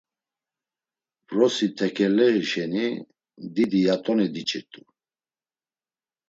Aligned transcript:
Vrosi 1.27 1.67
tekeleği 1.77 2.41
şeni 2.49 2.87
didi 3.53 3.79
yat̆oni 3.87 4.27
diç̌irt̆u. 4.33 4.81